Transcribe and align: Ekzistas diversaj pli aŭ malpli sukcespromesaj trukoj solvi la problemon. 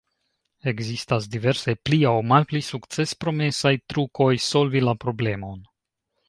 Ekzistas 0.69 1.27
diversaj 1.35 1.75
pli 1.89 1.99
aŭ 2.11 2.13
malpli 2.31 2.61
sukcespromesaj 2.69 3.75
trukoj 3.93 4.31
solvi 4.47 4.83
la 4.87 4.97
problemon. 5.05 5.63